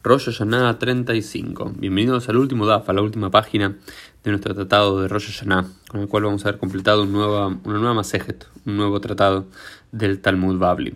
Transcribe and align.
Rosh 0.00 0.26
Hashanah 0.26 0.78
35. 0.78 1.72
Bienvenidos 1.76 2.28
al 2.28 2.36
último 2.36 2.66
DAF, 2.66 2.88
a 2.88 2.92
la 2.92 3.02
última 3.02 3.32
página 3.32 3.76
de 4.22 4.30
nuestro 4.30 4.54
tratado 4.54 5.02
de 5.02 5.08
Rosh 5.08 5.26
Hashanah, 5.26 5.66
con 5.88 6.00
el 6.00 6.06
cual 6.06 6.22
vamos 6.22 6.44
a 6.44 6.48
haber 6.48 6.60
completado 6.60 7.02
una 7.02 7.10
nueva, 7.10 7.46
una 7.48 7.78
nueva 7.78 7.94
Masejet, 7.94 8.46
un 8.64 8.76
nuevo 8.76 9.00
tratado 9.00 9.46
del 9.90 10.20
Talmud 10.20 10.56
Babli. 10.56 10.94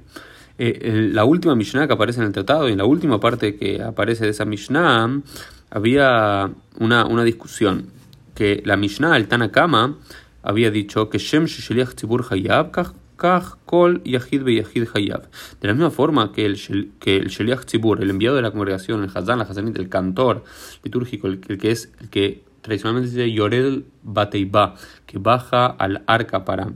Eh, 0.56 1.10
la 1.12 1.24
última 1.24 1.56
Mishnah 1.56 1.88
que 1.88 1.94
aparece 1.94 2.20
en 2.20 2.26
el 2.26 2.32
tratado 2.32 2.68
y 2.68 2.72
en 2.72 2.78
la 2.78 2.84
última 2.84 3.18
parte 3.18 3.56
que 3.56 3.82
aparece 3.82 4.24
de 4.24 4.30
esa 4.30 4.44
Mishnah 4.44 5.20
había 5.70 6.52
una, 6.78 7.04
una 7.04 7.24
discusión 7.24 7.88
que 8.36 8.62
la 8.64 8.76
Mishnah, 8.76 9.16
el 9.16 9.26
Tanakama, 9.26 9.98
había 10.44 10.70
dicho 10.70 11.10
que 11.10 11.18
Shem 11.18 11.46
Shisheliach 11.46 11.94
Tzibur 11.94 12.24
De 15.60 15.68
la 15.68 15.74
misma 15.74 15.90
forma 15.90 16.32
que 16.32 16.44
el, 16.44 16.52
el 17.04 17.28
Sheliach 17.28 17.64
Tzibur, 17.64 18.02
el 18.02 18.10
enviado 18.10 18.36
de 18.36 18.42
la 18.42 18.50
congregación, 18.50 19.02
el 19.02 19.10
Hazan, 19.14 19.38
la 19.38 19.44
Hazanit, 19.44 19.76
el 19.78 19.88
cantor 19.88 20.44
litúrgico, 20.82 21.28
el, 21.28 21.40
que 21.40 21.70
es 21.70 21.92
el 22.00 22.10
que 22.10 22.42
tradicionalmente 22.62 23.10
se 23.10 23.16
dice 23.16 23.32
Yorel 23.32 23.86
Bateiba, 24.02 24.74
que 25.06 25.18
baja 25.18 25.66
al 25.66 26.02
arca 26.06 26.44
para 26.44 26.72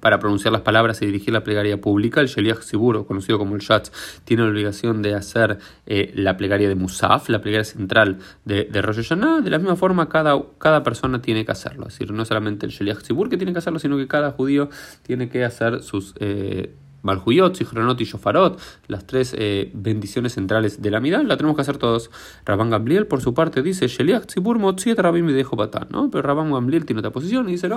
para 0.00 0.18
pronunciar 0.18 0.52
las 0.52 0.62
palabras 0.62 1.02
y 1.02 1.06
dirigir 1.06 1.32
la 1.32 1.42
plegaria 1.42 1.80
pública, 1.80 2.20
el 2.20 2.28
Sheliach 2.28 2.62
Sibur, 2.62 3.06
conocido 3.06 3.38
como 3.38 3.54
el 3.54 3.60
Shatz, 3.60 3.90
tiene 4.24 4.42
la 4.44 4.50
obligación 4.50 5.02
de 5.02 5.14
hacer 5.14 5.58
eh, 5.86 6.12
la 6.14 6.36
plegaria 6.36 6.68
de 6.68 6.74
Musaf, 6.74 7.28
la 7.28 7.40
plegaria 7.40 7.64
central 7.64 8.18
de, 8.44 8.64
de 8.64 8.82
Rosh 8.82 8.96
Hashanah. 8.96 9.40
De 9.40 9.50
la 9.50 9.58
misma 9.58 9.76
forma, 9.76 10.08
cada, 10.08 10.40
cada 10.58 10.82
persona 10.82 11.20
tiene 11.20 11.44
que 11.44 11.52
hacerlo. 11.52 11.86
Es 11.88 11.94
decir, 11.94 12.12
no 12.12 12.24
solamente 12.24 12.66
el 12.66 12.72
Sheliach 12.72 13.02
Sibur 13.02 13.28
que 13.28 13.36
tiene 13.36 13.52
que 13.52 13.58
hacerlo, 13.58 13.78
sino 13.78 13.96
que 13.96 14.06
cada 14.06 14.30
judío 14.32 14.68
tiene 15.02 15.28
que 15.28 15.44
hacer 15.44 15.82
sus... 15.82 16.14
Eh, 16.20 16.74
Malhuyot, 17.08 17.56
Sichronot 17.56 18.00
y 18.00 18.04
Shofarot, 18.04 18.60
las 18.86 19.06
tres 19.06 19.34
eh, 19.36 19.70
bendiciones 19.72 20.34
centrales 20.34 20.82
de 20.82 20.90
la 20.90 21.00
mirada, 21.00 21.24
la 21.24 21.36
tenemos 21.36 21.56
que 21.56 21.62
hacer 21.62 21.78
todos. 21.78 22.10
Rabban 22.44 22.70
Gamliel, 22.70 23.06
por 23.06 23.20
su 23.20 23.32
parte, 23.34 23.62
dice, 23.62 23.88
Sheliach 23.88 24.26
Tzibur 24.26 24.58
Motziet 24.58 24.98
Rabim 24.98 25.26
dejo 25.28 25.56
Batán, 25.56 25.88
¿no? 25.90 26.10
Pero 26.10 26.22
Rabban 26.22 26.52
Gamliel 26.52 26.84
tiene 26.84 27.00
otra 27.00 27.10
posición 27.10 27.48
y 27.48 27.52
dice, 27.52 27.68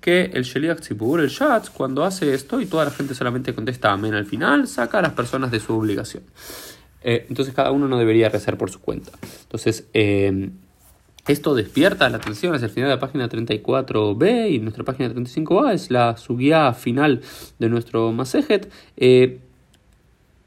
que 0.00 0.30
el 0.34 0.44
Sheliach 0.44 0.80
Tzibur, 0.80 1.20
el 1.20 1.28
Shatz, 1.28 1.70
cuando 1.70 2.04
hace 2.04 2.34
esto 2.34 2.60
y 2.60 2.66
toda 2.66 2.84
la 2.84 2.90
gente 2.90 3.14
solamente 3.14 3.54
contesta 3.54 3.92
amén 3.92 4.14
al 4.14 4.26
final, 4.26 4.66
saca 4.66 4.98
a 4.98 5.02
las 5.02 5.12
personas 5.12 5.50
de 5.50 5.60
su 5.60 5.74
obligación. 5.74 6.24
Eh, 7.02 7.26
entonces 7.28 7.54
cada 7.54 7.70
uno 7.70 7.86
no 7.86 7.98
debería 7.98 8.28
rezar 8.30 8.56
por 8.56 8.70
su 8.70 8.80
cuenta. 8.80 9.12
Entonces, 9.42 9.86
eh, 9.92 10.50
esto 11.26 11.54
despierta 11.54 12.08
la 12.10 12.18
atención 12.18 12.54
hacia 12.54 12.66
el 12.66 12.70
final 12.70 12.90
de 12.90 12.96
la 12.96 13.00
página 13.00 13.28
34b 13.28 14.50
y 14.50 14.58
nuestra 14.58 14.84
página 14.84 15.08
35a 15.08 15.72
es 15.72 15.90
la 15.90 16.14
guía 16.28 16.72
final 16.74 17.22
de 17.58 17.68
nuestro 17.70 18.12
Masejet. 18.12 18.70
Eh, 18.98 19.40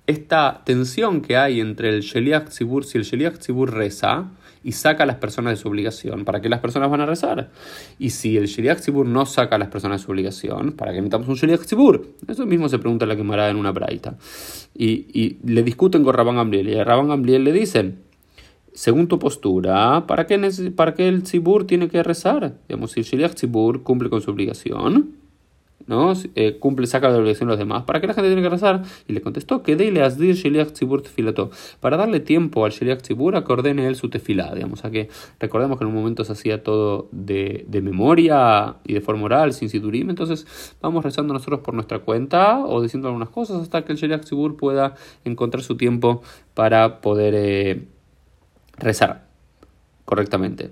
esta 0.06 0.62
tensión 0.66 1.22
que 1.22 1.36
hay 1.36 1.60
entre 1.60 1.90
el 1.90 2.02
Sheliach 2.02 2.50
Tzibur, 2.50 2.86
si 2.86 2.98
el 3.00 3.04
Sheliach 3.04 3.40
Tzibur 3.40 3.74
reza 3.74 4.30
y 4.64 4.74
saca 4.74 5.04
a 5.04 5.06
las 5.06 5.18
personas 5.18 5.54
de 5.54 5.58
su 5.58 5.68
obligación, 5.68 6.26
¿para 6.26 6.42
qué 6.42 6.48
las 6.48 6.60
personas 6.60 6.92
van 6.92 7.02
a 7.02 7.06
rezar? 7.06 7.50
Y 7.98 8.12
si 8.12 8.38
el 8.38 8.46
Sheliach 8.46 8.80
Tzibur 8.80 9.06
no 9.06 9.26
saca 9.26 9.56
a 9.56 9.60
las 9.60 9.70
personas 9.70 10.02
de 10.02 10.06
su 10.06 10.12
obligación, 10.12 10.74
¿para 10.74 10.92
qué 10.92 10.98
necesitamos 10.98 11.28
un 11.28 11.36
Sheliach 11.36 11.62
Tzibur? 11.62 12.08
Eso 12.28 12.46
mismo 12.46 12.70
se 12.70 12.78
pregunta 12.78 13.08
la 13.08 13.16
quemará 13.16 13.50
en 13.50 13.58
una 13.58 13.72
braita. 13.72 14.16
Y, 14.76 15.08
y 15.12 15.40
le 15.44 15.64
discuten 15.64 16.04
con 16.04 16.14
Rabban 16.14 16.36
Gamliel 16.36 16.70
y 16.70 16.76
a 16.76 16.84
Rabban 16.84 17.10
Gamliel 17.10 17.44
le 17.44 17.52
dicen, 17.52 18.07
según 18.78 19.08
tu 19.08 19.18
postura, 19.18 20.06
¿para 20.06 20.28
qué, 20.28 20.38
para 20.76 20.94
qué 20.94 21.08
el 21.08 21.24
tzibur 21.24 21.66
tiene 21.66 21.90
que 21.90 22.04
rezar? 22.04 22.60
Digamos, 22.68 22.92
si 22.92 23.00
el 23.00 23.08
shiliach 23.08 23.34
tzibur 23.34 23.82
cumple 23.82 24.08
con 24.12 24.22
su 24.22 24.30
obligación, 24.30 25.16
¿no? 25.88 26.14
Eh, 26.36 26.60
cumple, 26.60 26.86
saca 26.86 27.08
de 27.08 27.14
la 27.14 27.20
obligación 27.22 27.50
a 27.50 27.54
los 27.54 27.60
demás, 27.60 27.86
¿para 27.86 28.00
qué 28.00 28.06
la 28.06 28.14
gente 28.14 28.30
tiene 28.30 28.44
que 28.44 28.50
rezar? 28.50 28.84
Y 29.08 29.14
le 29.14 29.22
contestó 29.22 29.64
que 29.64 29.76
le 29.76 30.04
asdir 30.04 30.36
shiliach 30.36 30.74
tzibur 30.74 31.02
tefilato, 31.02 31.50
para 31.80 31.98
darle 31.98 32.20
tiempo 32.20 32.66
al 32.66 32.72
shiliach 32.72 33.02
tzibur 33.02 33.36
a 33.36 33.44
que 33.44 33.52
ordene 33.52 33.88
él 33.88 33.96
su 33.96 34.12
tefilá, 34.12 34.54
digamos, 34.54 34.84
que 34.84 35.10
recordemos 35.40 35.80
que 35.80 35.84
en 35.84 35.90
un 35.90 35.96
momento 35.96 36.24
se 36.24 36.34
hacía 36.34 36.62
todo 36.62 37.10
de, 37.12 37.66
de 37.68 37.82
memoria 37.82 38.76
y 38.86 38.94
de 38.94 39.02
forma 39.02 39.24
oral, 39.24 39.54
sin 39.54 39.70
siturim, 39.70 40.12
entonces 40.12 40.46
vamos 40.84 41.04
rezando 41.04 41.34
nosotros 41.34 41.62
por 41.62 41.74
nuestra 41.74 41.98
cuenta 41.98 42.60
o 42.64 42.80
diciendo 42.80 43.08
algunas 43.08 43.30
cosas 43.30 43.60
hasta 43.60 43.84
que 43.84 43.94
el 43.94 43.98
shiliach 43.98 44.22
tzibur 44.22 44.56
pueda 44.56 44.94
encontrar 45.26 45.64
su 45.64 45.78
tiempo 45.78 46.22
para 46.54 47.02
poder... 47.02 47.34
Eh, 47.36 47.97
rezar 48.78 49.28
correctamente. 50.06 50.72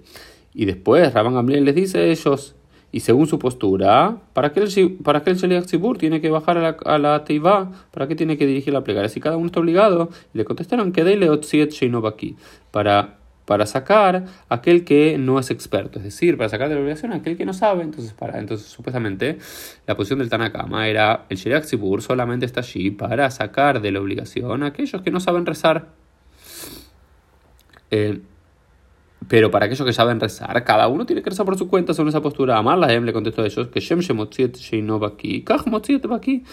Y 0.53 0.65
después 0.65 1.13
Rabban 1.13 1.33
Gamliel 1.33 1.65
les 1.65 1.75
dice 1.75 1.99
a 1.99 2.03
ellos, 2.03 2.55
y 2.91 3.01
según 3.01 3.27
su 3.27 3.39
postura, 3.39 4.19
¿para 4.33 4.53
qué 4.53 4.61
el, 4.61 4.97
para 5.03 5.21
qué 5.21 5.31
el 5.31 5.35
Sheliach 5.35 5.65
tiene 5.97 6.21
que 6.21 6.29
bajar 6.29 6.57
a 6.57 6.61
la, 6.61 6.77
a 6.85 6.97
la 6.97 7.25
Teivá? 7.25 7.71
¿Para 7.91 8.07
qué 8.07 8.15
tiene 8.15 8.37
que 8.37 8.45
dirigir 8.45 8.71
la 8.71 8.85
plegaria? 8.85 9.09
Si 9.09 9.19
cada 9.19 9.35
uno 9.35 9.47
está 9.47 9.59
obligado, 9.59 10.09
le 10.31 10.45
contestaron 10.45 10.93
que 10.93 11.03
Dele 11.03 11.29
Otziet 11.29 11.73
aquí 12.05 12.37
para 12.71 13.17
para 13.45 13.65
sacar 13.65 14.25
aquel 14.49 14.83
que 14.83 15.17
no 15.17 15.39
es 15.39 15.51
experto, 15.51 15.99
es 15.99 16.05
decir, 16.05 16.35
para 16.35 16.49
sacar 16.49 16.67
de 16.67 16.75
la 16.75 16.81
obligación 16.81 17.13
aquel 17.13 17.37
que 17.37 17.45
no 17.45 17.53
sabe. 17.53 17.83
Entonces, 17.83 18.13
para, 18.13 18.39
entonces 18.39 18.67
supuestamente, 18.67 19.37
la 19.85 19.95
posición 19.95 20.19
del 20.19 20.29
Tanakama 20.29 20.87
era 20.87 21.25
el 21.29 21.37
Sheriach 21.37 21.65
solamente 22.01 22.45
está 22.45 22.61
allí 22.61 22.91
para 22.91 23.29
sacar 23.31 23.81
de 23.81 23.91
la 23.91 24.01
obligación 24.01 24.63
a 24.63 24.67
aquellos 24.67 25.01
que 25.01 25.11
no 25.11 25.19
saben 25.19 25.45
rezar. 25.45 25.89
Eh, 27.91 28.21
pero 29.27 29.49
para 29.49 29.65
aquellos 29.65 29.85
que 29.85 29.93
saben 29.93 30.19
rezar, 30.19 30.63
cada 30.63 30.87
uno 30.87 31.05
tiene 31.05 31.23
que 31.23 31.29
rezar 31.29 31.45
por 31.45 31.57
su 31.57 31.67
cuenta 31.67 31.93
según 31.93 32.09
esa 32.09 32.21
postura. 32.21 32.57
Amarla, 32.57 32.87
le 32.87 33.13
contestó 33.13 33.41
a 33.41 33.45
ellos 33.45 33.69
que 33.69 33.79
Shem 33.79 33.99
Shemotziet 33.99 34.57
Sheinobaki, 34.57 35.43
Kach 35.43 35.65
Motziet 35.65 36.05
Baki. 36.05 36.43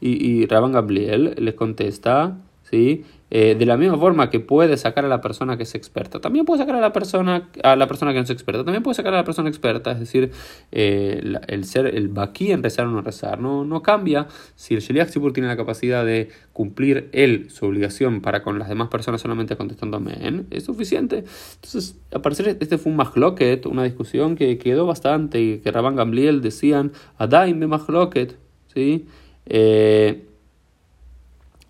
Y, 0.00 0.26
y 0.26 0.46
Rabban 0.46 0.72
Gabriel 0.72 1.34
les 1.38 1.54
contesta, 1.54 2.36
¿sí? 2.70 3.04
Eh, 3.30 3.54
de 3.58 3.66
la 3.66 3.76
misma 3.76 3.98
forma 3.98 4.30
que 4.30 4.40
puede 4.40 4.78
sacar 4.78 5.04
a 5.04 5.08
la 5.08 5.20
persona 5.20 5.58
que 5.58 5.64
es 5.64 5.74
experta, 5.74 6.18
también 6.18 6.46
puede 6.46 6.60
sacar 6.60 6.76
a 6.76 6.80
la 6.80 6.94
persona, 6.94 7.50
a 7.62 7.76
la 7.76 7.86
persona 7.86 8.12
que 8.12 8.18
no 8.18 8.24
es 8.24 8.30
experta, 8.30 8.64
también 8.64 8.82
puede 8.82 8.94
sacar 8.94 9.12
a 9.12 9.18
la 9.18 9.24
persona 9.24 9.50
experta, 9.50 9.92
es 9.92 10.00
decir, 10.00 10.30
eh, 10.72 11.36
el 11.46 11.64
ser, 11.64 11.94
el 11.94 12.08
baki 12.08 12.52
en 12.52 12.62
rezar 12.62 12.86
o 12.86 12.90
no 12.90 13.02
rezar, 13.02 13.38
no, 13.38 13.66
no 13.66 13.82
cambia 13.82 14.28
si 14.54 14.74
el 14.74 14.80
Sheliach 14.80 15.10
Sibur 15.10 15.34
tiene 15.34 15.46
la 15.46 15.58
capacidad 15.58 16.06
de 16.06 16.30
cumplir 16.54 17.10
él 17.12 17.50
su 17.50 17.66
obligación 17.66 18.22
para 18.22 18.42
con 18.42 18.58
las 18.58 18.70
demás 18.70 18.88
personas 18.88 19.20
solamente 19.20 19.56
contestando 19.56 19.98
amén, 19.98 20.46
es 20.50 20.64
suficiente. 20.64 21.24
Entonces, 21.56 21.98
a 22.14 22.20
parecer 22.20 22.56
este 22.60 22.78
fue 22.78 22.92
un 22.92 22.96
mahloket, 22.96 23.66
una 23.66 23.84
discusión 23.84 24.36
que 24.36 24.56
quedó 24.56 24.86
bastante 24.86 25.38
y 25.38 25.58
que 25.58 25.70
Rabban 25.70 25.96
Gamliel 25.96 26.40
decían, 26.40 26.92
Adaim 27.18 27.60
de 27.60 27.66
mahloket, 27.66 28.38
¿sí? 28.72 29.06
Eh, 29.44 30.27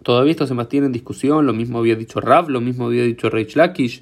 Todavía 0.09 0.31
esto 0.31 0.47
se 0.47 0.55
mantiene 0.55 0.87
en 0.87 0.93
discusión, 0.93 1.45
lo 1.45 1.53
mismo 1.53 1.81
había 1.81 1.95
dicho 1.95 2.19
Rav, 2.19 2.49
lo 2.49 2.63
mismo 2.63 2.87
había 2.87 3.03
dicho 3.03 3.29
Reich 3.29 3.57
Lakish, 3.57 4.01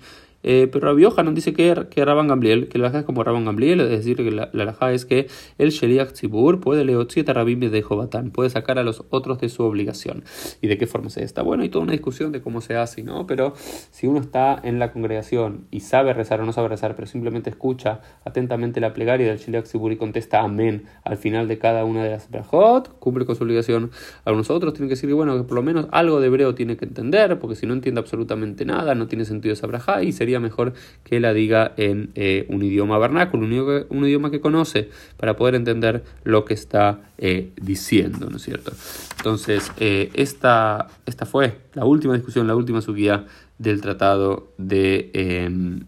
eh, 0.48 0.68
pero 0.70 0.86
Rabbi 0.86 1.02
Yohanan 1.02 1.34
dice 1.34 1.52
que, 1.52 1.74
que 1.90 2.04
Rabban 2.04 2.28
Gamliel, 2.28 2.68
que 2.68 2.78
la 2.78 2.86
es 2.86 3.04
como 3.04 3.24
Rabban 3.24 3.44
Gamliel, 3.44 3.80
es 3.80 3.90
decir, 3.90 4.16
que 4.16 4.30
la, 4.30 4.48
la 4.52 4.92
es 4.92 5.04
que 5.04 5.26
el 5.58 5.70
Sheliach 5.70 6.12
Tzibur 6.12 6.60
puede 6.60 6.84
leotzit 6.84 7.28
a 7.28 7.32
Rabim 7.32 7.58
de 7.58 7.82
Jobatán, 7.82 8.30
puede 8.30 8.48
sacar 8.48 8.78
a 8.78 8.84
los 8.84 9.02
otros 9.10 9.40
de 9.40 9.48
su 9.48 9.64
obligación. 9.64 10.22
¿Y 10.62 10.68
de 10.68 10.78
qué 10.78 10.86
forma 10.86 11.10
se 11.10 11.24
está? 11.24 11.42
Bueno, 11.42 11.64
hay 11.64 11.68
toda 11.68 11.82
una 11.82 11.92
discusión 11.92 12.30
de 12.30 12.42
cómo 12.42 12.60
se 12.60 12.76
hace, 12.76 13.02
¿no? 13.02 13.26
Pero 13.26 13.54
si 13.56 14.06
uno 14.06 14.20
está 14.20 14.60
en 14.62 14.78
la 14.78 14.92
congregación 14.92 15.66
y 15.72 15.80
sabe 15.80 16.12
rezar 16.12 16.40
o 16.40 16.46
no 16.46 16.52
sabe 16.52 16.68
rezar, 16.68 16.94
pero 16.94 17.08
simplemente 17.08 17.50
escucha 17.50 18.00
atentamente 18.24 18.80
la 18.80 18.92
plegaria 18.92 19.26
del 19.26 19.38
Sheliach 19.38 19.64
Tzibur 19.64 19.90
y 19.90 19.96
contesta 19.96 20.42
amén 20.42 20.84
al 21.02 21.16
final 21.16 21.48
de 21.48 21.58
cada 21.58 21.84
una 21.84 22.04
de 22.04 22.10
las 22.10 22.30
brajot, 22.30 23.00
cumple 23.00 23.26
con 23.26 23.34
su 23.34 23.42
obligación. 23.42 23.90
Algunos 24.24 24.48
otros 24.50 24.74
tienen 24.74 24.90
que 24.90 24.94
decir 24.94 25.12
bueno, 25.12 25.36
que 25.36 25.42
por 25.42 25.56
lo 25.56 25.64
menos 25.64 25.88
algo 25.90 26.20
de 26.20 26.28
hebreo 26.28 26.54
tiene 26.54 26.76
que 26.76 26.84
entender, 26.84 27.36
porque 27.40 27.56
si 27.56 27.66
no 27.66 27.74
entiende 27.74 28.00
absolutamente 28.00 28.64
nada, 28.64 28.94
no 28.94 29.08
tiene 29.08 29.24
sentido 29.24 29.52
esa 29.52 29.66
brajá 29.66 30.04
y 30.04 30.12
sería 30.12 30.35
mejor 30.41 30.74
que 31.04 31.20
la 31.20 31.32
diga 31.32 31.72
en 31.76 32.10
eh, 32.14 32.47
un 32.48 32.62
idioma 32.62 32.98
vernáculo, 32.98 33.47
un, 33.88 34.04
idioma 34.06 34.30
que 34.30 34.41
conoce, 34.41 34.91
para 35.16 35.36
poder 35.36 35.54
entender 35.54 36.04
lo 36.24 36.44
que 36.44 36.54
está 36.54 37.00
eh, 37.19 37.50
diciendo, 37.60 38.28
¿no 38.30 38.36
es 38.36 38.42
cierto? 38.42 38.72
Entonces, 39.16 39.72
eh, 39.78 40.10
esta, 40.14 40.88
esta 41.06 41.26
fue 41.26 41.58
la 41.74 41.84
última 41.84 42.14
discusión, 42.14 42.47
la 42.47 42.56
última 42.56 42.80
subida 42.80 43.26
del 43.58 43.80
tratado 43.80 44.53
de, 44.59 45.10
em, 45.15 45.80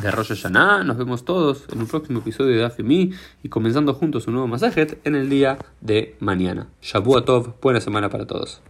de 0.00 0.10
Rosh 0.10 0.28
Hashanah. 0.28 0.84
Nos 0.84 0.96
vemos 0.96 1.24
todos 1.24 1.64
en 1.72 1.80
un 1.80 1.86
próximo 1.86 2.20
episodio 2.20 2.56
de 2.56 2.64
Afimi 2.64 3.12
y 3.42 3.48
comenzando 3.48 3.94
juntos 3.94 4.26
un 4.26 4.34
nuevo 4.34 4.48
masajet 4.48 4.98
en 5.04 5.14
el 5.14 5.28
día 5.28 5.58
de 5.80 6.16
mañana. 6.20 6.68
Shabu 6.80 7.20
Tov, 7.22 7.54
buena 7.60 7.80
semana 7.80 8.08
para 8.08 8.26
todos. 8.26 8.62